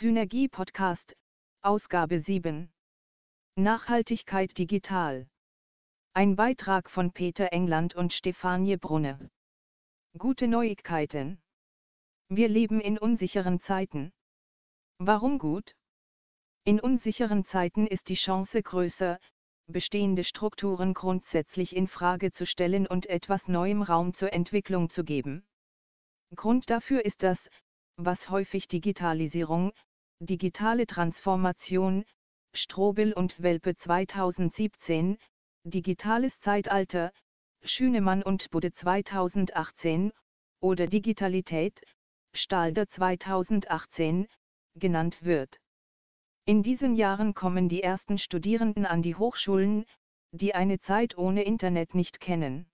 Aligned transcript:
Synergie 0.00 0.46
Podcast, 0.46 1.16
Ausgabe 1.60 2.20
7. 2.20 2.70
Nachhaltigkeit 3.56 4.56
digital. 4.56 5.28
Ein 6.12 6.36
Beitrag 6.36 6.88
von 6.88 7.10
Peter 7.10 7.52
England 7.52 7.96
und 7.96 8.12
Stefanie 8.12 8.76
Brunne. 8.76 9.28
Gute 10.16 10.46
Neuigkeiten. 10.46 11.42
Wir 12.28 12.46
leben 12.46 12.80
in 12.80 12.96
unsicheren 12.96 13.58
Zeiten. 13.58 14.12
Warum 14.98 15.40
gut? 15.40 15.74
In 16.62 16.78
unsicheren 16.78 17.44
Zeiten 17.44 17.88
ist 17.88 18.08
die 18.08 18.14
Chance 18.14 18.62
größer, 18.62 19.18
bestehende 19.66 20.22
Strukturen 20.22 20.94
grundsätzlich 20.94 21.74
in 21.74 21.88
Frage 21.88 22.30
zu 22.30 22.46
stellen 22.46 22.86
und 22.86 23.06
etwas 23.06 23.48
neuem 23.48 23.82
Raum 23.82 24.14
zur 24.14 24.32
Entwicklung 24.32 24.90
zu 24.90 25.02
geben. 25.02 25.44
Grund 26.36 26.70
dafür 26.70 27.04
ist 27.04 27.24
das, 27.24 27.50
was 27.96 28.30
häufig 28.30 28.68
Digitalisierung, 28.68 29.72
digitale 30.20 30.86
Transformation, 30.86 32.04
Strobel 32.52 33.12
und 33.12 33.40
Welpe 33.40 33.76
2017, 33.76 35.16
Digitales 35.64 36.40
Zeitalter, 36.40 37.12
Schünemann 37.62 38.22
und 38.22 38.50
Budde 38.50 38.72
2018, 38.72 40.12
oder 40.60 40.88
Digitalität, 40.88 41.82
Stalder 42.34 42.88
2018, 42.88 44.26
genannt 44.74 45.22
wird. 45.22 45.60
In 46.46 46.62
diesen 46.62 46.96
Jahren 46.96 47.34
kommen 47.34 47.68
die 47.68 47.82
ersten 47.82 48.18
Studierenden 48.18 48.86
an 48.86 49.02
die 49.02 49.14
Hochschulen, 49.14 49.84
die 50.32 50.54
eine 50.54 50.80
Zeit 50.80 51.16
ohne 51.16 51.44
Internet 51.44 51.94
nicht 51.94 52.20
kennen. 52.20 52.68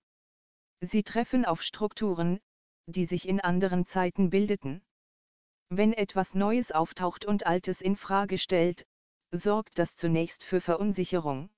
Sie 0.81 1.03
treffen 1.03 1.45
auf 1.45 1.61
Strukturen, 1.61 2.39
die 2.87 3.05
sich 3.05 3.27
in 3.27 3.39
anderen 3.39 3.85
Zeiten 3.85 4.29
bildeten. 4.29 4.81
Wenn 5.69 5.93
etwas 5.93 6.35
Neues 6.35 6.71
auftaucht 6.71 7.25
und 7.25 7.45
Altes 7.45 7.81
in 7.81 7.95
Frage 7.95 8.37
stellt, 8.37 8.85
sorgt 9.31 9.79
das 9.79 9.95
zunächst 9.95 10.43
für 10.43 10.61
Verunsicherung. 10.61 11.49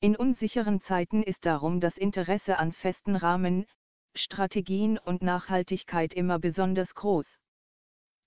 In 0.00 0.16
unsicheren 0.16 0.80
Zeiten 0.80 1.22
ist 1.22 1.44
darum 1.44 1.80
das 1.80 1.98
Interesse 1.98 2.58
an 2.58 2.72
festen 2.72 3.16
Rahmen, 3.16 3.66
Strategien 4.14 4.98
und 4.98 5.22
Nachhaltigkeit 5.22 6.14
immer 6.14 6.38
besonders 6.38 6.94
groß. 6.94 7.38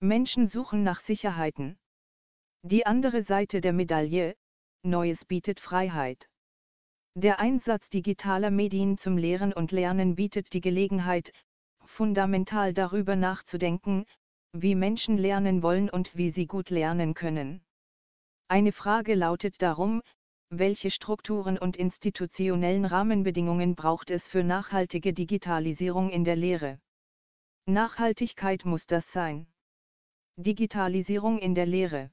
Menschen 0.00 0.46
suchen 0.46 0.82
nach 0.82 1.00
Sicherheiten. 1.00 1.78
Die 2.62 2.86
andere 2.86 3.22
Seite 3.22 3.60
der 3.60 3.72
Medaille, 3.72 4.36
Neues 4.82 5.24
bietet 5.24 5.60
Freiheit. 5.60 6.28
Der 7.14 7.40
Einsatz 7.40 7.90
digitaler 7.90 8.50
Medien 8.50 8.98
zum 8.98 9.18
Lehren 9.18 9.52
und 9.52 9.72
Lernen 9.72 10.14
bietet 10.14 10.52
die 10.54 10.60
Gelegenheit, 10.60 11.32
fundamental 11.84 12.72
darüber 12.72 13.16
nachzudenken, 13.16 14.06
wie 14.52 14.74
Menschen 14.74 15.18
lernen 15.18 15.62
wollen 15.62 15.88
und 15.90 16.16
wie 16.16 16.30
sie 16.30 16.46
gut 16.46 16.70
lernen 16.70 17.14
können. 17.14 17.62
Eine 18.48 18.72
Frage 18.72 19.14
lautet 19.14 19.62
darum, 19.62 20.02
welche 20.50 20.90
Strukturen 20.90 21.56
und 21.56 21.78
institutionellen 21.78 22.84
Rahmenbedingungen 22.84 23.74
braucht 23.74 24.10
es 24.10 24.28
für 24.28 24.44
nachhaltige 24.44 25.14
Digitalisierung 25.14 26.10
in 26.10 26.24
der 26.24 26.36
Lehre? 26.36 26.78
Nachhaltigkeit 27.66 28.66
muss 28.66 28.86
das 28.86 29.12
sein. 29.12 29.46
Digitalisierung 30.36 31.38
in 31.38 31.54
der 31.54 31.66
Lehre. 31.66 32.10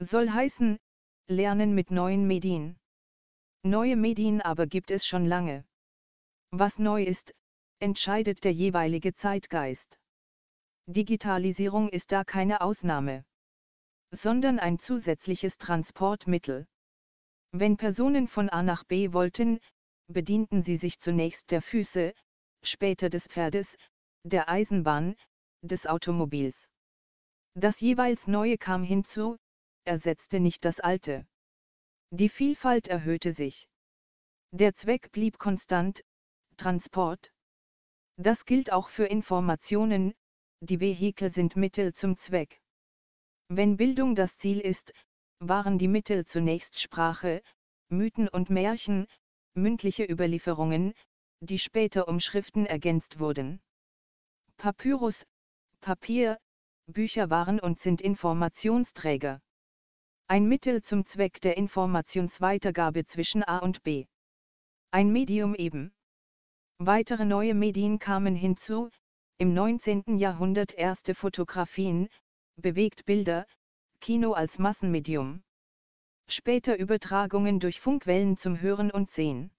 Soll 0.00 0.30
heißen, 0.30 0.78
lernen 1.28 1.74
mit 1.74 1.92
neuen 1.92 2.26
Medien. 2.26 2.76
Neue 3.62 3.96
Medien 3.96 4.40
aber 4.40 4.66
gibt 4.66 4.90
es 4.90 5.06
schon 5.06 5.24
lange. 5.24 5.64
Was 6.50 6.78
neu 6.78 7.04
ist, 7.04 7.34
entscheidet 7.78 8.44
der 8.44 8.52
jeweilige 8.52 9.14
Zeitgeist. 9.14 9.98
Digitalisierung 10.86 11.88
ist 11.88 12.12
da 12.12 12.24
keine 12.24 12.60
Ausnahme, 12.60 13.24
sondern 14.10 14.58
ein 14.58 14.78
zusätzliches 14.78 15.56
Transportmittel. 15.56 16.66
Wenn 17.52 17.76
Personen 17.76 18.28
von 18.28 18.50
A 18.50 18.62
nach 18.62 18.84
B 18.84 19.12
wollten, 19.12 19.60
bedienten 20.08 20.62
sie 20.62 20.76
sich 20.76 20.98
zunächst 20.98 21.50
der 21.50 21.62
Füße, 21.62 22.12
später 22.62 23.08
des 23.08 23.28
Pferdes, 23.28 23.78
der 24.24 24.48
Eisenbahn, 24.48 25.16
des 25.62 25.86
Automobils. 25.86 26.68
Das 27.54 27.80
jeweils 27.80 28.26
Neue 28.26 28.58
kam 28.58 28.82
hinzu, 28.84 29.38
ersetzte 29.84 30.40
nicht 30.40 30.64
das 30.64 30.80
Alte. 30.80 31.26
Die 32.10 32.28
Vielfalt 32.28 32.88
erhöhte 32.88 33.32
sich. 33.32 33.68
Der 34.52 34.74
Zweck 34.74 35.12
blieb 35.12 35.38
konstant, 35.38 36.04
Transport. 36.56 37.32
Das 38.16 38.44
gilt 38.44 38.72
auch 38.72 38.88
für 38.88 39.06
Informationen, 39.06 40.14
die 40.64 40.80
Vehikel 40.80 41.30
sind 41.30 41.56
Mittel 41.56 41.92
zum 41.92 42.16
Zweck. 42.16 42.60
Wenn 43.48 43.76
Bildung 43.76 44.14
das 44.14 44.38
Ziel 44.38 44.60
ist, 44.60 44.94
waren 45.38 45.78
die 45.78 45.88
Mittel 45.88 46.24
zunächst 46.24 46.80
Sprache, 46.80 47.42
Mythen 47.90 48.28
und 48.28 48.48
Märchen, 48.48 49.06
mündliche 49.54 50.04
Überlieferungen, 50.04 50.94
die 51.40 51.58
später 51.58 52.08
um 52.08 52.18
Schriften 52.18 52.64
ergänzt 52.64 53.18
wurden. 53.18 53.60
Papyrus, 54.56 55.26
Papier, 55.80 56.38
Bücher 56.86 57.28
waren 57.28 57.60
und 57.60 57.78
sind 57.78 58.00
Informationsträger. 58.00 59.42
Ein 60.26 60.48
Mittel 60.48 60.82
zum 60.82 61.04
Zweck 61.04 61.42
der 61.42 61.58
Informationsweitergabe 61.58 63.04
zwischen 63.04 63.44
A 63.44 63.58
und 63.58 63.82
B. 63.82 64.06
Ein 64.90 65.12
Medium 65.12 65.54
eben. 65.54 65.92
Weitere 66.78 67.26
neue 67.26 67.54
Medien 67.54 67.98
kamen 67.98 68.34
hinzu, 68.34 68.90
im 69.38 69.52
19. 69.52 70.16
Jahrhundert 70.16 70.74
erste 70.74 71.14
Fotografien, 71.14 72.08
Bewegtbilder, 72.56 73.46
Kino 74.00 74.32
als 74.32 74.60
Massenmedium. 74.60 75.42
Später 76.28 76.78
Übertragungen 76.78 77.58
durch 77.58 77.80
Funkwellen 77.80 78.36
zum 78.36 78.60
Hören 78.60 78.92
und 78.92 79.10
Sehen. 79.10 79.50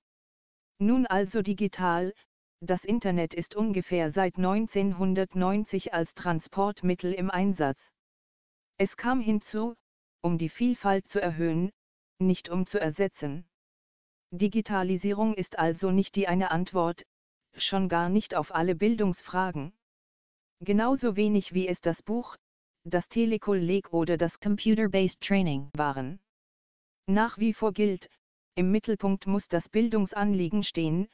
Nun 0.79 1.05
also 1.05 1.41
digital, 1.41 2.13
das 2.61 2.85
Internet 2.85 3.33
ist 3.33 3.55
ungefähr 3.55 4.09
seit 4.09 4.37
1990 4.37 5.93
als 5.93 6.13
Transportmittel 6.13 7.13
im 7.13 7.29
Einsatz. 7.29 7.91
Es 8.77 8.95
kam 8.95 9.19
hinzu, 9.19 9.75
um 10.21 10.37
die 10.37 10.49
Vielfalt 10.49 11.09
zu 11.09 11.21
erhöhen, 11.21 11.71
nicht 12.19 12.47
um 12.47 12.65
zu 12.65 12.79
ersetzen. 12.79 13.45
Digitalisierung 14.31 15.33
ist 15.33 15.59
also 15.59 15.91
nicht 15.91 16.15
die 16.15 16.29
eine 16.29 16.51
Antwort, 16.51 17.03
schon 17.57 17.89
gar 17.89 18.09
nicht 18.09 18.35
auf 18.35 18.53
alle 18.53 18.75
Bildungsfragen. 18.75 19.73
Genauso 20.61 21.15
wenig 21.15 21.53
wie 21.53 21.67
es 21.67 21.81
das 21.81 22.01
Buch, 22.01 22.35
das 22.83 23.09
Telekolleg 23.09 23.93
oder 23.93 24.17
das 24.17 24.39
Computer-Based 24.39 25.21
Training 25.21 25.69
waren. 25.73 26.19
Nach 27.07 27.37
wie 27.37 27.53
vor 27.53 27.73
gilt, 27.73 28.09
im 28.55 28.71
Mittelpunkt 28.71 29.27
muss 29.27 29.47
das 29.47 29.69
Bildungsanliegen 29.69 30.63
stehen, 30.63 31.07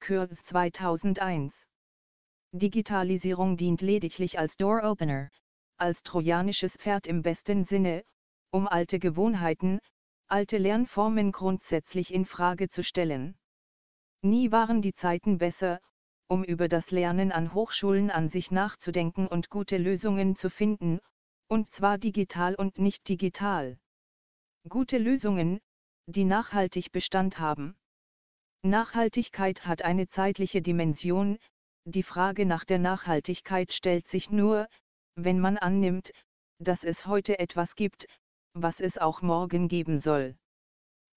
Kürz 0.00 0.44
2001. 0.44 1.66
Digitalisierung 2.52 3.56
dient 3.56 3.80
lediglich 3.80 4.38
als 4.38 4.56
Door 4.56 4.84
Opener, 4.84 5.30
als 5.76 6.02
trojanisches 6.02 6.76
Pferd 6.76 7.06
im 7.06 7.22
besten 7.22 7.64
Sinne, 7.64 8.04
um 8.50 8.68
alte 8.68 8.98
Gewohnheiten, 8.98 9.80
alte 10.28 10.58
Lernformen 10.58 11.32
grundsätzlich 11.32 12.14
in 12.14 12.24
Frage 12.24 12.68
zu 12.68 12.84
stellen. 12.84 13.34
Nie 14.24 14.50
waren 14.52 14.80
die 14.80 14.94
Zeiten 14.94 15.36
besser, 15.36 15.82
um 16.28 16.44
über 16.44 16.66
das 16.66 16.90
Lernen 16.90 17.30
an 17.30 17.52
Hochschulen 17.52 18.10
an 18.10 18.30
sich 18.30 18.50
nachzudenken 18.50 19.26
und 19.26 19.50
gute 19.50 19.76
Lösungen 19.76 20.34
zu 20.34 20.48
finden, 20.48 20.98
und 21.48 21.70
zwar 21.70 21.98
digital 21.98 22.54
und 22.54 22.78
nicht 22.78 23.06
digital. 23.06 23.76
Gute 24.66 24.96
Lösungen, 24.96 25.60
die 26.06 26.24
nachhaltig 26.24 26.90
Bestand 26.90 27.38
haben. 27.38 27.76
Nachhaltigkeit 28.62 29.66
hat 29.66 29.82
eine 29.82 30.08
zeitliche 30.08 30.62
Dimension, 30.62 31.38
die 31.84 32.02
Frage 32.02 32.46
nach 32.46 32.64
der 32.64 32.78
Nachhaltigkeit 32.78 33.74
stellt 33.74 34.08
sich 34.08 34.30
nur, 34.30 34.68
wenn 35.16 35.38
man 35.38 35.58
annimmt, 35.58 36.12
dass 36.58 36.82
es 36.82 37.04
heute 37.04 37.38
etwas 37.38 37.76
gibt, 37.76 38.06
was 38.54 38.80
es 38.80 38.96
auch 38.96 39.20
morgen 39.20 39.68
geben 39.68 39.98
soll. 39.98 40.34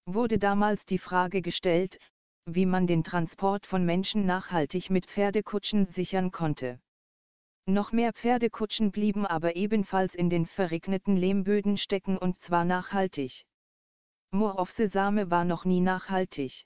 Wurde 0.06 0.40
damals 0.40 0.86
die 0.86 1.00
Frage 1.00 1.42
gestellt, 1.42 2.00
wie 2.48 2.66
man 2.66 2.88
den 2.88 3.04
Transport 3.04 3.68
von 3.68 3.86
Menschen 3.86 4.26
nachhaltig 4.26 4.90
mit 4.90 5.06
Pferdekutschen 5.06 5.90
sichern 5.90 6.32
konnte. 6.32 6.80
Noch 7.66 7.92
mehr 7.92 8.14
Pferdekutschen 8.14 8.92
blieben 8.92 9.26
aber 9.26 9.58
ebenfalls 9.58 10.16
in 10.16 10.30
den 10.30 10.46
verregneten 10.46 11.18
Lehmböden 11.18 11.76
stecken 11.78 12.18
und 12.18 12.42
zwar 12.42 12.64
nachhaltig. 12.64 13.46
Moor 14.32 14.58
of 14.58 14.72
Sesame 14.72 15.30
war 15.30 15.44
noch 15.44 15.66
nie 15.66 15.82
nachhaltig. 15.82 16.66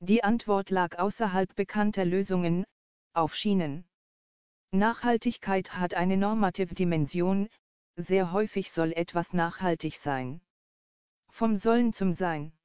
Die 0.00 0.24
Antwort 0.24 0.70
lag 0.70 0.98
außerhalb 0.98 1.54
bekannter 1.54 2.06
Lösungen, 2.06 2.64
auf 3.12 3.34
Schienen. 3.34 3.84
Nachhaltigkeit 4.72 5.74
hat 5.74 5.92
eine 5.92 6.16
normative 6.16 6.74
Dimension, 6.74 7.48
sehr 7.96 8.32
häufig 8.32 8.72
soll 8.72 8.92
etwas 8.92 9.34
nachhaltig 9.34 9.98
sein. 9.98 10.40
Vom 11.30 11.58
Sollen 11.58 11.92
zum 11.92 12.14
Sein. 12.14 12.55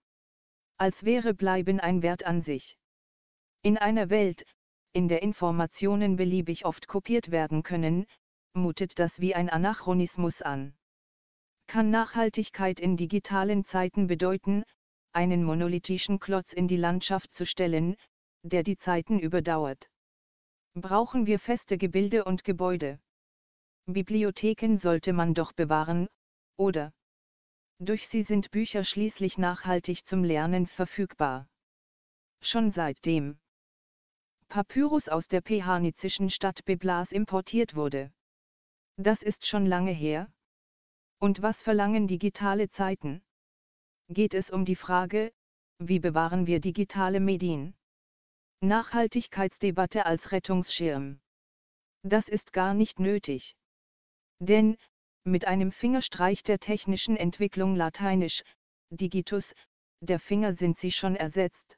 Als 0.82 1.04
wäre 1.04 1.36
Bleiben 1.36 1.80
ein 1.80 2.02
Wert 2.02 2.26
an 2.26 2.42
sich. 2.42 2.76
In 3.62 3.78
einer 3.78 4.10
Welt, 4.10 4.48
in 4.94 5.10
der 5.10 5.22
Informationen 5.22 6.16
beliebig 6.16 6.66
oft 6.66 6.88
kopiert 6.88 7.30
werden 7.30 7.62
können, 7.62 8.08
mutet 8.56 8.98
das 8.98 9.22
wie 9.22 9.36
ein 9.36 9.48
Anachronismus 9.48 10.42
an. 10.42 10.74
kann 11.68 11.92
Nachhaltigkeit 11.92 12.80
in 12.80 12.98
digitalen 12.98 13.64
Zeiten 13.64 14.08
bedeuten, 14.08 14.64
einen 15.12 15.44
monolithischen 15.44 16.18
Klotz 16.20 16.52
in 16.52 16.68
die 16.68 16.78
Landschaft 16.78 17.36
zu 17.36 17.46
stellen, 17.46 17.96
der 18.42 18.64
die 18.64 18.78
Zeiten 18.78 19.20
überdauert. 19.20 19.88
Brauchen 20.74 21.28
wir 21.28 21.38
feste 21.38 21.78
Gebilde 21.78 22.24
und 22.24 22.44
Gebäude. 22.44 23.00
Bibliotheken 23.86 24.78
sollte 24.78 25.14
man 25.14 25.36
doch 25.36 25.54
bewahren, 25.54 26.08
oder? 26.58 26.92
Durch 27.84 28.08
sie 28.08 28.22
sind 28.22 28.52
Bücher 28.52 28.84
schließlich 28.84 29.40
nachhaltig 29.40 30.06
zum 30.06 30.24
Lernen 30.24 30.68
verfügbar. 30.68 31.50
Schon 32.40 32.70
seitdem 32.70 33.40
Papyrus 34.50 35.10
aus 35.10 35.28
der 35.28 35.42
pehanizischen 35.42 36.30
Stadt 36.30 36.64
Beblas 36.66 37.12
importiert 37.12 37.74
wurde. 37.74 38.14
Das 38.98 39.24
ist 39.24 39.48
schon 39.48 39.66
lange 39.66 39.94
her. 39.94 40.32
Und 41.18 41.42
was 41.42 41.64
verlangen 41.64 42.08
digitale 42.08 42.70
Zeiten? 42.70 43.24
Geht 44.10 44.36
es 44.36 44.52
um 44.52 44.64
die 44.64 44.76
Frage, 44.76 45.34
wie 45.80 45.98
bewahren 45.98 46.46
wir 46.46 46.60
digitale 46.60 47.20
Medien? 47.20 47.74
Nachhaltigkeitsdebatte 48.60 50.06
als 50.06 50.32
Rettungsschirm. 50.32 51.20
Das 52.04 52.30
ist 52.30 52.54
gar 52.54 52.76
nicht 52.76 53.00
nötig. 53.00 53.56
Denn, 54.38 54.78
mit 55.24 55.46
einem 55.46 55.72
Fingerstreich 55.72 56.44
der 56.44 56.60
technischen 56.60 57.16
Entwicklung 57.16 57.76
lateinisch, 57.76 58.44
digitus, 58.90 59.54
der 60.02 60.20
Finger 60.20 60.54
sind 60.54 60.78
sie 60.78 60.92
schon 60.92 61.16
ersetzt. 61.16 61.78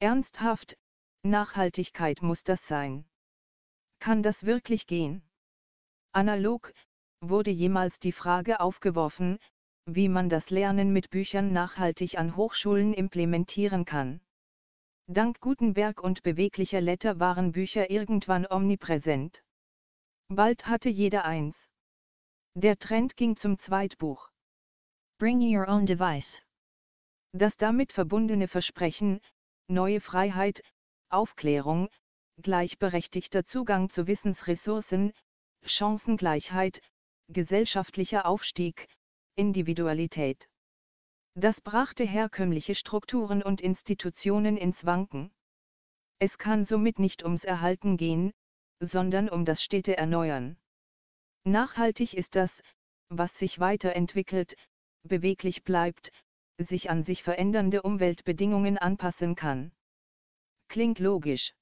Ernsthaft, 0.00 0.76
Nachhaltigkeit 1.22 2.22
muss 2.22 2.42
das 2.42 2.66
sein. 2.66 3.04
Kann 4.00 4.22
das 4.22 4.44
wirklich 4.44 4.86
gehen? 4.86 5.22
Analog, 6.12 6.72
wurde 7.20 7.50
jemals 7.50 7.98
die 7.98 8.12
Frage 8.12 8.60
aufgeworfen, 8.60 9.38
wie 9.86 10.08
man 10.08 10.28
das 10.28 10.50
Lernen 10.50 10.92
mit 10.92 11.10
Büchern 11.10 11.52
nachhaltig 11.52 12.18
an 12.18 12.36
Hochschulen 12.36 12.92
implementieren 12.92 13.84
kann. 13.84 14.20
Dank 15.06 15.40
Gutenberg 15.40 16.02
und 16.02 16.22
beweglicher 16.22 16.80
Letter 16.80 17.18
waren 17.18 17.52
Bücher 17.52 17.90
irgendwann 17.90 18.46
omnipräsent. 18.48 19.42
Bald 20.28 20.66
hatte 20.66 20.90
jeder 20.90 21.24
eins. 21.24 21.70
Der 22.54 22.78
Trend 22.78 23.16
ging 23.16 23.36
zum 23.36 23.58
Zweitbuch. 23.58 24.30
Bring 25.18 25.40
your 25.40 25.68
own 25.68 25.86
device. 25.86 26.42
Das 27.32 27.56
damit 27.56 27.92
verbundene 27.92 28.48
Versprechen, 28.48 29.20
neue 29.68 30.00
Freiheit, 30.00 30.62
Aufklärung, 31.10 31.88
gleichberechtigter 32.42 33.44
Zugang 33.44 33.90
zu 33.90 34.06
Wissensressourcen, 34.06 35.12
Chancengleichheit, 35.64 36.80
gesellschaftlicher 37.28 38.26
Aufstieg, 38.26 38.88
Individualität. 39.36 40.48
Das 41.34 41.60
brachte 41.60 42.04
herkömmliche 42.04 42.74
Strukturen 42.74 43.42
und 43.42 43.60
Institutionen 43.60 44.56
ins 44.56 44.84
Wanken. 44.84 45.30
Es 46.18 46.38
kann 46.38 46.64
somit 46.64 46.98
nicht 46.98 47.22
ums 47.22 47.44
Erhalten 47.44 47.96
gehen, 47.96 48.32
sondern 48.80 49.28
um 49.28 49.44
das 49.44 49.62
stete 49.62 49.96
Erneuern. 49.96 50.56
Nachhaltig 51.44 52.14
ist 52.14 52.36
das, 52.36 52.62
was 53.08 53.38
sich 53.38 53.58
weiterentwickelt, 53.58 54.56
beweglich 55.02 55.64
bleibt, 55.64 56.12
sich 56.58 56.90
an 56.90 57.02
sich 57.02 57.22
verändernde 57.22 57.82
Umweltbedingungen 57.82 58.78
anpassen 58.78 59.34
kann. 59.34 59.72
Klingt 60.68 60.98
logisch. 60.98 61.54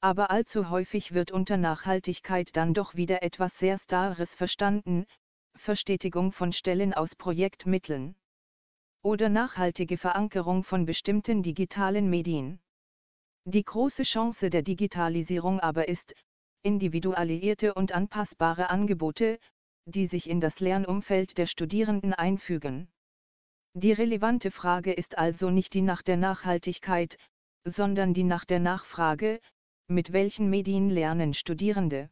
Aber 0.00 0.30
allzu 0.30 0.70
häufig 0.70 1.12
wird 1.12 1.30
unter 1.30 1.56
Nachhaltigkeit 1.56 2.56
dann 2.56 2.74
doch 2.74 2.94
wieder 2.94 3.22
etwas 3.22 3.58
sehr 3.58 3.78
Starres 3.78 4.34
verstanden, 4.34 5.06
Verstetigung 5.56 6.32
von 6.32 6.52
Stellen 6.52 6.94
aus 6.94 7.16
Projektmitteln 7.16 8.14
oder 9.02 9.28
nachhaltige 9.28 9.96
Verankerung 9.96 10.64
von 10.64 10.84
bestimmten 10.84 11.42
digitalen 11.42 12.10
Medien. 12.10 12.60
Die 13.44 13.64
große 13.64 14.02
Chance 14.02 14.50
der 14.50 14.62
Digitalisierung 14.62 15.60
aber 15.60 15.88
ist, 15.88 16.14
individualisierte 16.68 17.72
und 17.72 17.92
anpassbare 17.92 18.68
Angebote, 18.68 19.38
die 19.86 20.04
sich 20.04 20.28
in 20.28 20.38
das 20.38 20.60
Lernumfeld 20.60 21.38
der 21.38 21.46
Studierenden 21.46 22.12
einfügen. 22.12 22.88
Die 23.72 23.92
relevante 23.92 24.50
Frage 24.50 24.92
ist 24.92 25.16
also 25.16 25.48
nicht 25.48 25.72
die 25.72 25.80
nach 25.80 26.02
der 26.02 26.18
Nachhaltigkeit, 26.18 27.16
sondern 27.64 28.12
die 28.12 28.24
nach 28.24 28.44
der 28.44 28.60
Nachfrage, 28.60 29.40
mit 29.86 30.12
welchen 30.12 30.50
Medien 30.50 30.90
lernen 30.90 31.32
Studierende? 31.32 32.10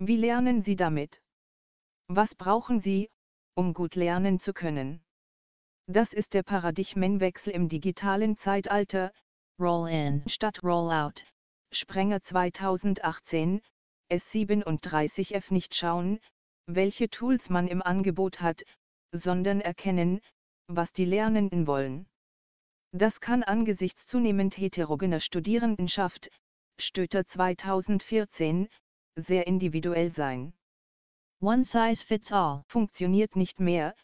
Wie 0.00 0.16
lernen 0.16 0.62
sie 0.62 0.74
damit? 0.74 1.22
Was 2.08 2.34
brauchen 2.34 2.80
sie, 2.80 3.08
um 3.54 3.72
gut 3.72 3.94
lernen 3.94 4.40
zu 4.40 4.52
können? 4.52 5.00
Das 5.86 6.12
ist 6.12 6.34
der 6.34 6.42
Paradigmenwechsel 6.42 7.52
im 7.52 7.68
digitalen 7.68 8.36
Zeitalter. 8.36 9.12
Roll-in 9.60 10.24
statt 10.26 10.64
Roll-out. 10.64 11.24
Sprenger 11.72 12.22
2018, 12.22 13.60
S37F 14.10 15.52
nicht 15.52 15.74
schauen, 15.74 16.18
welche 16.66 17.08
Tools 17.08 17.48
man 17.48 17.68
im 17.68 17.82
Angebot 17.82 18.40
hat, 18.40 18.64
sondern 19.12 19.60
erkennen, 19.60 20.20
was 20.66 20.92
die 20.92 21.04
Lernenden 21.04 21.66
wollen. 21.66 22.06
Das 22.92 23.20
kann 23.20 23.44
angesichts 23.44 24.04
zunehmend 24.06 24.56
heterogener 24.56 25.20
Studierendenschaft, 25.20 26.30
Stöter 26.78 27.26
2014, 27.26 28.68
sehr 29.16 29.46
individuell 29.46 30.10
sein. 30.10 30.52
One 31.40 31.64
size 31.64 32.04
fits 32.04 32.32
all 32.32 32.64
funktioniert 32.66 33.36
nicht 33.36 33.60
mehr, 33.60 33.94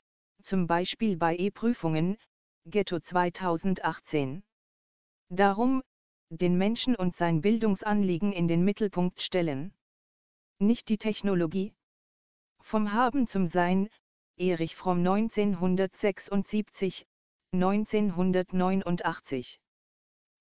zum 0.43 0.67
Beispiel 0.67 1.17
bei 1.17 1.37
E-Prüfungen, 1.37 2.17
Ghetto 2.65 3.01
2018. 3.01 4.45
Darum, 5.31 5.83
den 6.31 6.59
Menschen 6.59 6.97
und 6.97 7.17
sein 7.17 7.41
Bildungsanliegen 7.41 8.33
in 8.33 8.49
den 8.49 8.65
Mittelpunkt 8.65 9.23
stellen. 9.23 9.73
Nicht 10.59 10.89
die 10.89 10.99
Technologie. 10.99 11.73
Vom 12.61 12.93
Haben 12.93 13.27
zum 13.27 13.47
Sein, 13.47 13.89
Erich 14.37 14.77
Fromm 14.77 14.99
1976, 14.99 17.07
1989. 17.53 19.59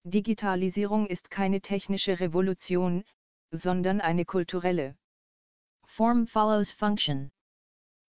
Digitalisierung 0.03 1.07
ist 1.07 1.31
keine 1.31 1.61
technische 1.61 2.19
Revolution, 2.19 3.05
sondern 3.51 4.01
eine 4.01 4.25
kulturelle. 4.25 4.97
Form 5.85 6.27
follows 6.27 6.71
function. 6.71 7.31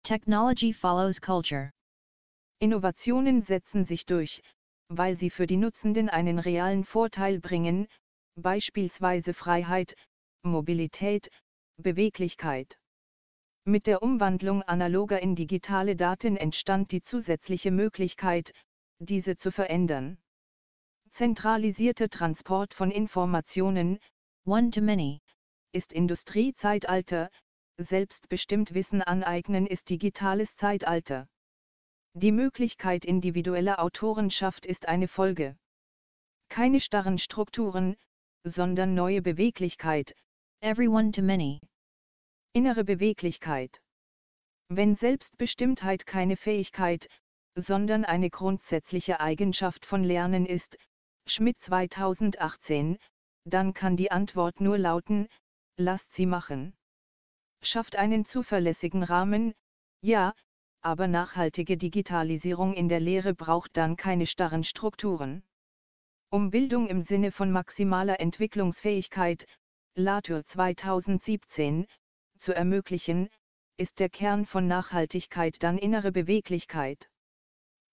Technology 0.03 0.73
follows 0.73 1.19
culture. 1.21 1.73
Innovationen 2.59 3.41
setzen 3.41 3.83
sich 3.83 4.05
durch, 4.05 4.41
weil 4.97 5.17
sie 5.17 5.29
für 5.29 5.47
die 5.47 5.57
Nutzenden 5.57 6.09
einen 6.09 6.39
realen 6.39 6.83
Vorteil 6.83 7.39
bringen, 7.39 7.87
beispielsweise 8.35 9.33
Freiheit, 9.33 9.95
Mobilität, 10.43 11.29
Beweglichkeit. 11.77 12.77
Mit 13.65 13.87
der 13.87 14.03
Umwandlung 14.03 14.61
analoger 14.63 15.21
in 15.21 15.35
digitale 15.35 15.95
Daten 15.95 16.35
entstand 16.35 16.91
die 16.91 17.01
zusätzliche 17.01 17.71
Möglichkeit, 17.71 18.51
diese 18.99 19.37
zu 19.37 19.51
verändern. 19.51 20.17
Zentralisierter 21.11 22.09
Transport 22.09 22.73
von 22.73 22.91
Informationen, 22.91 23.99
One-to-Many, 24.45 25.21
ist 25.71 25.93
Industriezeitalter, 25.93 27.29
selbstbestimmt 27.77 28.73
Wissen 28.73 29.01
aneignen 29.01 29.65
ist 29.65 29.89
digitales 29.89 30.55
Zeitalter. 30.55 31.27
Die 32.15 32.31
Möglichkeit 32.31 33.05
individueller 33.05 33.79
Autorenschaft 33.79 34.67
ist 34.67 34.87
eine 34.87 35.07
Folge. 35.07 35.57
Keine 36.47 36.79
starren 36.79 37.17
Strukturen, 37.17 37.95
sondern 38.43 38.93
neue 38.93 39.23
Beweglichkeit. 39.23 40.13
Everyone 40.61 41.09
to 41.09 41.23
many. 41.23 41.59
Innere 42.53 42.83
Beweglichkeit. 42.83 43.81
Wenn 44.69 44.93
Selbstbestimmtheit 44.93 46.05
keine 46.05 46.37
Fähigkeit, 46.37 47.07
sondern 47.55 48.05
eine 48.05 48.29
grundsätzliche 48.29 49.19
Eigenschaft 49.19 49.83
von 49.83 50.03
Lernen 50.03 50.45
ist, 50.45 50.77
Schmidt 51.25 51.59
2018, 51.61 52.99
dann 53.45 53.73
kann 53.73 53.97
die 53.97 54.11
Antwort 54.11 54.61
nur 54.61 54.77
lauten, 54.77 55.27
lasst 55.77 56.13
sie 56.13 56.27
machen. 56.27 56.75
Schafft 57.63 57.95
einen 57.95 58.23
zuverlässigen 58.23 59.01
Rahmen, 59.01 59.55
ja, 60.01 60.33
aber 60.83 61.07
nachhaltige 61.07 61.77
Digitalisierung 61.77 62.73
in 62.73 62.89
der 62.89 62.99
Lehre 62.99 63.33
braucht 63.33 63.77
dann 63.77 63.95
keine 63.95 64.25
starren 64.25 64.63
Strukturen. 64.63 65.43
Um 66.29 66.49
Bildung 66.49 66.87
im 66.87 67.01
Sinne 67.01 67.31
von 67.31 67.51
maximaler 67.51 68.19
Entwicklungsfähigkeit, 68.19 69.45
Latour 69.95 70.45
2017, 70.45 71.85
zu 72.39 72.53
ermöglichen, 72.53 73.29
ist 73.77 73.99
der 73.99 74.09
Kern 74.09 74.45
von 74.45 74.67
Nachhaltigkeit 74.67 75.63
dann 75.63 75.77
innere 75.77 76.11
Beweglichkeit. 76.11 77.09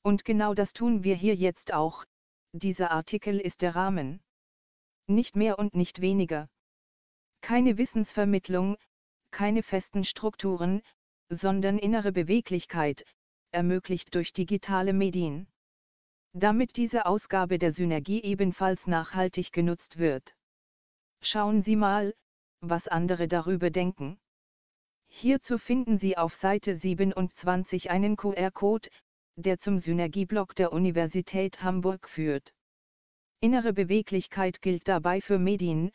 Und 0.02 0.24
genau 0.24 0.54
das 0.54 0.72
tun 0.72 1.04
wir 1.04 1.14
hier 1.14 1.34
jetzt 1.34 1.72
auch, 1.72 2.04
dieser 2.52 2.90
Artikel 2.90 3.38
ist 3.38 3.62
der 3.62 3.76
Rahmen. 3.76 4.20
Nicht 5.06 5.36
mehr 5.36 5.58
und 5.58 5.74
nicht 5.74 6.00
weniger. 6.00 6.48
Keine 7.42 7.78
Wissensvermittlung, 7.78 8.76
keine 9.30 9.62
festen 9.62 10.04
Strukturen, 10.04 10.82
sondern 11.30 11.78
innere 11.78 12.12
Beweglichkeit, 12.12 13.04
ermöglicht 13.52 14.14
durch 14.14 14.32
digitale 14.32 14.92
Medien. 14.92 15.46
Damit 16.32 16.76
diese 16.76 17.06
Ausgabe 17.06 17.58
der 17.58 17.72
Synergie 17.72 18.22
ebenfalls 18.22 18.86
nachhaltig 18.86 19.52
genutzt 19.52 19.98
wird. 19.98 20.36
Schauen 21.22 21.62
Sie 21.62 21.76
mal, 21.76 22.14
was 22.60 22.88
andere 22.88 23.26
darüber 23.28 23.70
denken. 23.70 24.20
Hierzu 25.08 25.58
finden 25.58 25.98
Sie 25.98 26.16
auf 26.16 26.34
Seite 26.34 26.74
27 26.74 27.90
einen 27.90 28.16
QR-Code, 28.16 28.88
der 29.36 29.58
zum 29.58 29.78
Synergieblock 29.78 30.54
der 30.54 30.72
Universität 30.72 31.62
Hamburg 31.62 32.08
führt. 32.08 32.54
Innere 33.40 33.72
Beweglichkeit 33.72 34.62
gilt 34.62 34.86
dabei 34.86 35.20
für 35.20 35.38
Medien, 35.38 35.90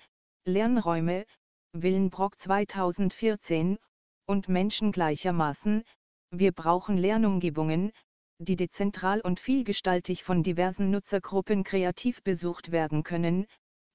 Lernräume, 0.45 1.25
Willenbrock 1.73 2.39
2014, 2.39 3.77
und 4.25 4.50
Menschen 4.50 4.91
gleichermaßen, 4.91 5.84
wir 6.32 6.51
brauchen 6.51 6.98
Lernumgebungen, 6.98 7.91
die 8.39 8.55
dezentral 8.55 9.22
und 9.22 9.39
vielgestaltig 9.39 10.24
von 10.24 10.44
diversen 10.44 10.91
Nutzergruppen 10.91 11.63
kreativ 11.63 12.22
besucht 12.24 12.72
werden 12.72 13.03
können, 13.03 13.46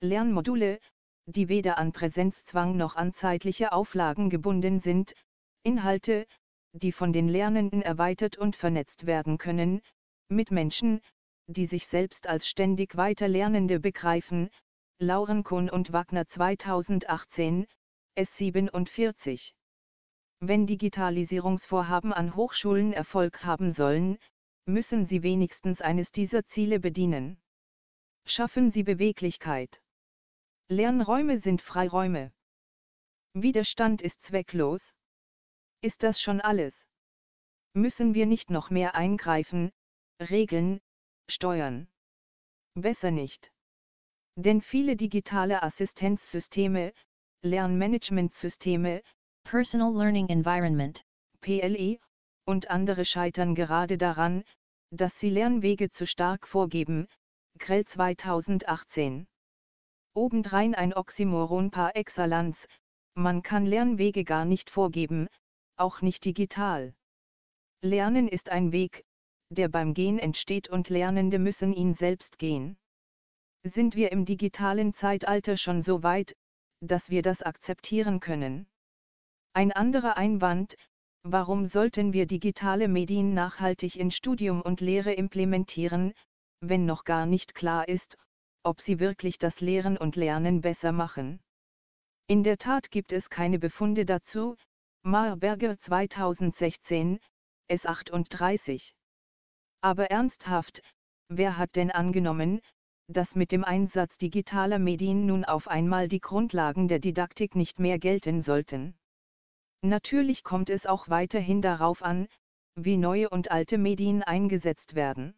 Lernmodule, 0.01 0.79
die 1.27 1.49
weder 1.49 1.79
an 1.79 1.93
Präsenzzwang 1.93 2.77
noch 2.77 2.97
an 2.97 3.13
zeitliche 3.13 3.73
Auflagen 3.73 4.31
gebunden 4.31 4.81
sind, 4.81 5.15
Inhalte, 5.63 6.27
die 6.73 6.93
von 6.93 7.13
den 7.13 7.29
Lernenden 7.29 7.83
erweitert 7.83 8.39
und 8.39 8.57
vernetzt 8.57 9.07
werden 9.07 9.37
können, 9.37 9.83
mit 10.29 10.51
Menschen, 10.51 11.01
die 11.49 11.67
sich 11.67 11.87
selbst 11.87 12.29
als 12.29 12.49
ständig 12.49 12.97
weiter 12.97 13.29
Lernende 13.29 13.81
begreifen, 13.81 14.51
Lauren 14.99 15.45
Kuhn 15.45 15.69
und 15.69 15.93
Wagner 15.93 16.27
2018, 16.27 17.67
S47. 18.17 19.53
Wenn 20.41 20.67
Digitalisierungsvorhaben 20.67 22.15
an 22.15 22.35
Hochschulen 22.35 22.95
Erfolg 22.95 23.45
haben 23.45 23.73
sollen, 23.73 24.19
müssen 24.65 25.05
sie 25.05 25.23
wenigstens 25.23 25.83
eines 25.83 26.13
dieser 26.13 26.47
Ziele 26.47 26.81
bedienen. 26.81 27.39
Schaffen 28.25 28.71
Sie 28.71 28.83
Beweglichkeit. 28.83 29.83
Lernräume 30.69 31.37
sind 31.37 31.61
Freiräume. 31.61 32.33
Widerstand 33.35 34.01
ist 34.01 34.23
zwecklos. 34.23 34.95
Ist 35.83 36.05
das 36.05 36.23
schon 36.23 36.41
alles? 36.41 36.87
Müssen 37.75 38.15
wir 38.15 38.27
nicht 38.27 38.51
noch 38.51 38.71
mehr 38.71 38.95
eingreifen, 38.95 39.73
regeln, 40.21 40.81
steuern? 41.29 41.87
Besser 42.75 43.11
nicht. 43.11 43.53
Denn 44.37 44.63
viele 44.63 44.97
digitale 44.97 45.63
Assistenzsysteme, 45.63 46.95
Lernmanagementsysteme, 47.43 49.03
Personal 49.51 49.93
Learning 49.93 50.29
Environment, 50.29 51.03
PLE, 51.41 51.99
und 52.47 52.71
andere 52.71 53.05
scheitern 53.05 53.57
gerade 53.57 53.99
daran, 53.99 54.45
dass 54.93 55.19
sie 55.19 55.29
Lernwege 55.29 55.91
zu 55.91 56.07
stark 56.07 56.47
vorgeben, 56.47 57.09
Grell 57.59 57.85
2018. 57.85 59.27
Obendrein 60.15 60.77
ein 60.77 60.95
Oxymoron 60.95 61.73
par 61.73 61.97
excellence, 61.97 62.69
man 63.17 63.43
kann 63.43 63.67
Lernwege 63.67 64.23
gar 64.23 64.45
nicht 64.45 64.71
vorgeben, 64.71 65.27
auch 65.75 66.01
nicht 66.01 66.25
digital. 66.25 66.95
Lernen 67.83 68.29
ist 68.29 68.51
ein 68.51 68.71
Weg, 68.71 69.05
der 69.49 69.69
beim 69.69 69.95
Gehen 69.95 70.21
entsteht 70.21 70.69
und 70.69 70.91
Lernende 70.91 71.41
müssen 71.41 71.73
ihn 71.73 71.93
selbst 71.93 72.39
gehen. 72.39 72.79
Sind 73.65 73.97
wir 73.97 74.13
im 74.13 74.27
digitalen 74.27 74.95
Zeitalter 74.95 75.57
schon 75.57 75.83
so 75.83 76.05
weit, 76.05 76.37
dass 76.81 77.11
wir 77.11 77.23
das 77.23 77.43
akzeptieren 77.43 78.21
können? 78.21 78.69
Ein 79.53 79.73
anderer 79.73 80.17
Einwand, 80.17 80.77
warum 81.25 81.67
sollten 81.67 82.13
wir 82.13 82.27
digitale 82.27 82.87
Medien 82.87 83.35
nachhaltig 83.35 83.97
in 83.97 84.13
Studium 84.13 84.63
und 84.63 84.81
Lehre 84.81 85.13
implementieren, 85.13 86.13
wenn 86.61 86.87
noch 86.87 87.03
gar 87.03 87.27
nicht 87.27 87.57
klar 87.57 87.89
ist, 87.89 88.17
ob 88.63 88.81
sie 88.81 89.01
wirklich 89.01 89.39
das 89.39 89.61
Lehren 89.61 89.97
und 89.97 90.15
Lernen 90.15 90.61
besser 90.61 90.93
machen? 90.93 91.41
In 92.29 92.45
der 92.45 92.59
Tat 92.59 92.93
gibt 92.93 93.13
es 93.13 93.29
keine 93.29 93.59
Befunde 93.59 94.05
dazu, 94.05 94.57
Marberger 95.03 95.81
2016, 95.81 97.19
S38. 97.69 98.93
Aber 99.81 100.13
ernsthaft, 100.13 100.81
wer 101.29 101.59
hat 101.59 101.75
denn 101.75 101.91
angenommen, 101.91 102.61
dass 103.09 103.35
mit 103.35 103.51
dem 103.51 103.65
Einsatz 103.65 104.17
digitaler 104.17 104.79
Medien 104.79 105.27
nun 105.27 105.45
auf 105.45 105.67
einmal 105.67 106.07
die 106.07 106.21
Grundlagen 106.21 106.87
der 106.87 107.01
Didaktik 107.01 107.57
nicht 107.57 107.81
mehr 107.81 107.99
gelten 107.99 108.43
sollten? 108.43 108.95
Natürlich 109.83 110.45
kommt 110.45 110.71
es 110.71 110.87
auch 110.87 111.09
weiterhin 111.09 111.63
darauf 111.63 112.03
an, 112.03 112.29
wie 112.75 112.97
neue 112.97 113.31
und 113.31 113.51
alte 113.51 113.79
Medien 113.79 114.23
eingesetzt 114.23 114.95
werden. 114.95 115.35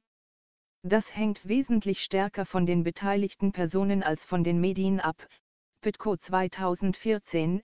Das 0.82 1.14
hängt 1.14 1.46
wesentlich 1.46 2.02
stärker 2.02 2.44
von 2.44 2.66
den 2.66 2.82
beteiligten 2.82 3.52
Personen 3.52 4.02
als 4.02 4.24
von 4.24 4.42
den 4.42 4.60
Medien 4.60 4.98
ab. 4.98 5.28
Pitco 5.80 6.16
2014, 6.16 7.62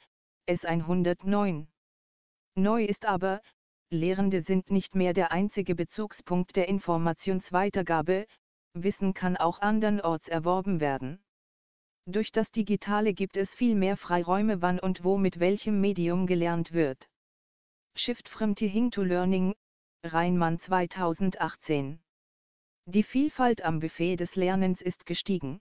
S109. 0.49 1.67
Neu 2.55 2.85
ist 2.85 3.07
aber, 3.07 3.43
Lehrende 3.91 4.41
sind 4.41 4.71
nicht 4.71 4.95
mehr 4.95 5.15
der 5.15 5.33
einzige 5.33 5.75
Bezugspunkt 5.75 6.57
der 6.57 6.69
Informationsweitergabe, 6.69 8.27
Wissen 8.75 9.15
kann 9.15 9.37
auch 9.37 9.61
andernorts 9.61 10.29
erworben 10.29 10.81
werden. 10.81 11.21
Durch 12.11 12.33
das 12.33 12.50
Digitale 12.50 13.12
gibt 13.12 13.37
es 13.37 13.55
viel 13.55 13.75
mehr 13.75 13.99
Freiräume 13.99 14.62
wann 14.62 14.81
und 14.81 15.05
wo 15.05 15.19
mit 15.19 15.41
welchem 15.41 15.79
Medium 15.83 16.27
gelernt 16.27 16.73
wird. 16.73 17.11
Shift 17.95 18.31
from 18.31 18.55
Teaching 18.55 18.91
to 18.91 19.03
Learning, 19.03 19.55
Reinmann 20.03 20.59
2018. 20.59 22.00
Die 22.87 23.03
Vielfalt 23.03 23.62
am 23.62 23.81
Buffet 23.81 24.17
des 24.17 24.37
Lernens 24.37 24.81
ist 24.81 25.05
gestiegen. 25.05 25.61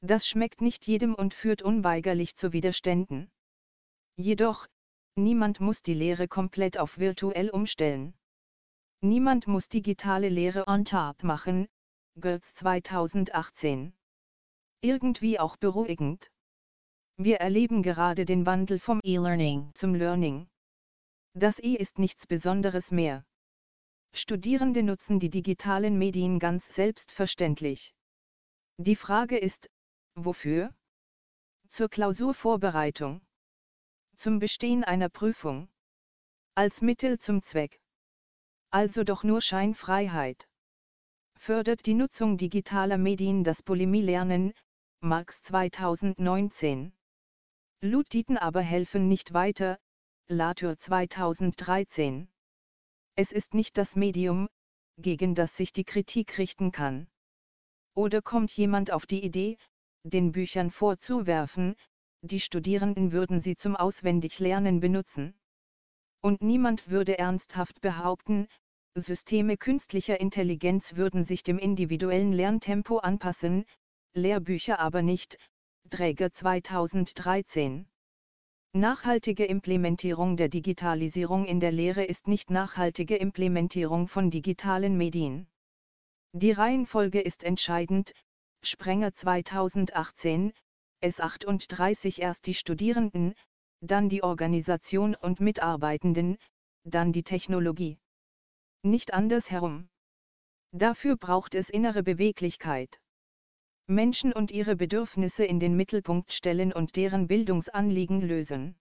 Das 0.00 0.26
schmeckt 0.26 0.60
nicht 0.60 0.84
jedem 0.88 1.14
und 1.14 1.32
führt 1.32 1.62
unweigerlich 1.62 2.34
zu 2.34 2.52
Widerständen. 2.52 3.30
Jedoch, 4.16 4.66
Niemand 5.14 5.60
muss 5.60 5.82
die 5.82 5.94
Lehre 5.94 6.26
komplett 6.26 6.78
auf 6.78 6.98
virtuell 6.98 7.50
umstellen. 7.50 8.14
Niemand 9.02 9.46
muss 9.46 9.68
digitale 9.68 10.30
Lehre 10.30 10.66
on 10.66 10.86
top 10.86 11.22
machen, 11.22 11.68
Götz 12.18 12.54
2018. 12.54 13.92
Irgendwie 14.82 15.38
auch 15.38 15.56
beruhigend. 15.56 16.30
Wir 17.16 17.36
erleben 17.36 17.82
gerade 17.82 18.24
den 18.24 18.44
Wandel 18.44 18.78
vom 18.78 19.00
E-Learning 19.02 19.70
zum 19.74 19.94
Learning. 19.94 20.48
Das 21.34 21.58
E 21.58 21.74
ist 21.74 21.98
nichts 21.98 22.26
Besonderes 22.26 22.90
mehr. 22.90 23.24
Studierende 24.12 24.82
nutzen 24.82 25.18
die 25.18 25.30
digitalen 25.30 25.98
Medien 25.98 26.38
ganz 26.38 26.66
selbstverständlich. 26.66 27.94
Die 28.76 28.96
Frage 28.96 29.38
ist, 29.38 29.70
wofür? 30.14 30.74
Zur 31.70 31.88
Klausurvorbereitung 31.88 33.22
zum 34.22 34.38
Bestehen 34.38 34.84
einer 34.84 35.08
Prüfung. 35.08 35.68
Als 36.54 36.80
Mittel 36.80 37.18
zum 37.18 37.42
Zweck. 37.42 37.80
Also 38.70 39.02
doch 39.02 39.24
nur 39.24 39.40
Scheinfreiheit. 39.40 40.48
Fördert 41.36 41.86
die 41.86 41.94
Nutzung 41.94 42.38
digitaler 42.38 42.98
Medien 42.98 43.42
das 43.42 43.64
Polemielernen, 43.64 44.52
Marx 45.04 45.42
2019. 45.42 46.92
Luditen 47.80 48.38
aber 48.38 48.60
helfen 48.60 49.08
nicht 49.08 49.32
weiter, 49.32 49.80
Latour 50.28 50.78
2013. 50.78 52.28
Es 53.16 53.32
ist 53.32 53.52
nicht 53.52 53.78
das 53.78 53.96
Medium, 53.96 54.48
gegen 54.98 55.34
das 55.34 55.56
sich 55.56 55.72
die 55.72 55.82
Kritik 55.82 56.38
richten 56.38 56.70
kann. 56.70 57.08
Oder 57.96 58.22
kommt 58.22 58.52
jemand 58.52 58.92
auf 58.92 59.06
die 59.06 59.24
Idee, 59.24 59.58
den 60.04 60.30
Büchern 60.30 60.70
vorzuwerfen, 60.70 61.74
die 62.20 62.38
Studierenden 62.38 63.10
würden 63.10 63.40
sie 63.40 63.56
zum 63.56 63.74
Auswendiglernen 63.74 64.78
benutzen. 64.78 65.34
Und 66.20 66.42
niemand 66.42 66.88
würde 66.90 67.18
ernsthaft 67.18 67.80
behaupten, 67.80 68.46
Systeme 68.94 69.56
künstlicher 69.56 70.20
Intelligenz 70.20 70.94
würden 70.94 71.24
sich 71.24 71.42
dem 71.42 71.58
individuellen 71.58 72.32
Lerntempo 72.32 72.98
anpassen, 72.98 73.64
Lehrbücher 74.14 74.78
aber 74.78 75.00
nicht, 75.00 75.38
Träger 75.88 76.30
2013. 76.30 77.86
Nachhaltige 78.74 79.46
Implementierung 79.46 80.36
der 80.36 80.50
Digitalisierung 80.50 81.46
in 81.46 81.60
der 81.60 81.72
Lehre 81.72 82.04
ist 82.04 82.28
nicht 82.28 82.50
nachhaltige 82.50 83.16
Implementierung 83.16 84.08
von 84.08 84.30
digitalen 84.30 84.98
Medien. 84.98 85.46
Die 86.34 86.52
Reihenfolge 86.52 87.22
ist 87.22 87.42
entscheidend, 87.42 88.12
Sprenger 88.62 89.14
2018, 89.14 90.52
S38 91.02 92.20
erst 92.20 92.46
die 92.46 92.54
Studierenden, 92.54 93.34
dann 93.80 94.10
die 94.10 94.22
Organisation 94.22 95.14
und 95.14 95.40
Mitarbeitenden, 95.40 96.36
dann 96.84 97.12
die 97.12 97.24
Technologie. 97.24 97.96
Nicht 98.82 99.14
andersherum. 99.14 99.88
Dafür 100.70 101.16
braucht 101.16 101.54
es 101.54 101.70
innere 101.70 102.02
Beweglichkeit. 102.02 103.00
Menschen 103.94 104.32
und 104.32 104.50
ihre 104.50 104.76
Bedürfnisse 104.76 105.44
in 105.44 105.60
den 105.60 105.76
Mittelpunkt 105.76 106.32
stellen 106.32 106.72
und 106.72 106.96
deren 106.96 107.26
Bildungsanliegen 107.26 108.20
lösen. 108.20 108.76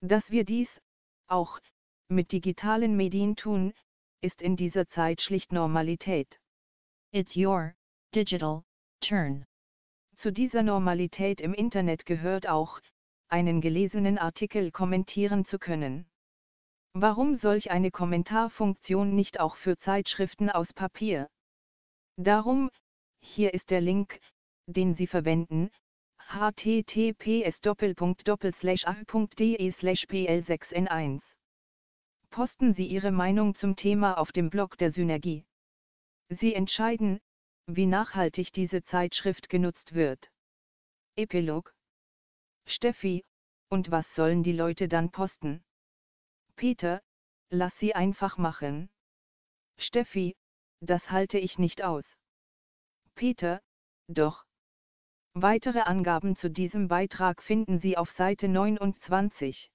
Dass 0.00 0.30
wir 0.30 0.44
dies, 0.44 0.80
auch, 1.28 1.60
mit 2.08 2.32
digitalen 2.32 2.96
Medien 2.96 3.36
tun, 3.36 3.72
ist 4.20 4.42
in 4.42 4.56
dieser 4.56 4.86
Zeit 4.86 5.22
schlicht 5.22 5.52
Normalität. 5.52 6.40
It's 7.12 7.36
your 7.36 7.74
digital 8.14 8.62
turn. 9.00 9.44
Zu 10.16 10.32
dieser 10.32 10.62
Normalität 10.62 11.40
im 11.40 11.54
Internet 11.54 12.06
gehört 12.06 12.48
auch, 12.48 12.80
einen 13.28 13.60
gelesenen 13.60 14.18
Artikel 14.18 14.70
kommentieren 14.70 15.44
zu 15.44 15.58
können. 15.58 16.06
Warum 16.94 17.34
solch 17.34 17.70
eine 17.70 17.90
Kommentarfunktion 17.90 19.14
nicht 19.14 19.40
auch 19.40 19.56
für 19.56 19.78
Zeitschriften 19.78 20.50
aus 20.50 20.74
Papier? 20.74 21.28
Darum, 22.18 22.70
hier 23.34 23.54
ist 23.54 23.70
der 23.70 23.80
Link, 23.80 24.20
den 24.66 24.94
Sie 24.94 25.06
verwenden, 25.06 25.70
https 26.18 27.60
a.de 27.64 29.70
pl 30.06 30.42
6 30.42 30.72
n 30.72 30.88
1 30.88 31.36
Posten 32.30 32.74
Sie 32.74 32.86
Ihre 32.86 33.10
Meinung 33.10 33.54
zum 33.54 33.74
Thema 33.74 34.18
auf 34.18 34.32
dem 34.32 34.50
Blog 34.50 34.76
der 34.76 34.90
Synergie. 34.90 35.46
Sie 36.28 36.54
entscheiden, 36.54 37.20
wie 37.66 37.86
nachhaltig 37.86 38.52
diese 38.52 38.82
Zeitschrift 38.82 39.48
genutzt 39.48 39.94
wird. 39.94 40.30
Epilog 41.16 41.74
Steffi, 42.66 43.24
und 43.70 43.90
was 43.90 44.14
sollen 44.14 44.42
die 44.42 44.52
Leute 44.52 44.88
dann 44.88 45.10
posten? 45.10 45.64
Peter, 46.56 47.00
lass 47.50 47.78
sie 47.78 47.94
einfach 47.94 48.36
machen. 48.36 48.90
Steffi, 49.78 50.36
das 50.80 51.10
halte 51.10 51.38
ich 51.38 51.58
nicht 51.58 51.82
aus. 51.82 52.18
Peter, 53.14 53.60
doch. 54.08 54.44
Weitere 55.34 55.80
Angaben 55.80 56.36
zu 56.36 56.50
diesem 56.50 56.88
Beitrag 56.88 57.42
finden 57.42 57.78
Sie 57.78 57.96
auf 57.96 58.10
Seite 58.10 58.48
29. 58.48 59.70